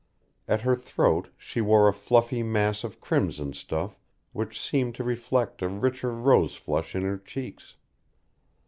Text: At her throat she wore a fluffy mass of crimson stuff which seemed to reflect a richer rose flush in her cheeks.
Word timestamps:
At 0.47 0.61
her 0.61 0.75
throat 0.75 1.27
she 1.37 1.61
wore 1.61 1.87
a 1.87 1.93
fluffy 1.93 2.41
mass 2.41 2.83
of 2.83 2.99
crimson 2.99 3.53
stuff 3.53 3.99
which 4.33 4.59
seemed 4.59 4.95
to 4.95 5.03
reflect 5.03 5.61
a 5.61 5.67
richer 5.67 6.09
rose 6.11 6.55
flush 6.55 6.95
in 6.95 7.03
her 7.03 7.19
cheeks. 7.19 7.75